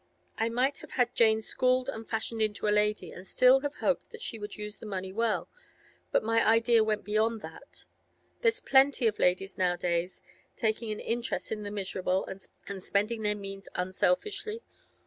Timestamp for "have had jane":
0.79-1.43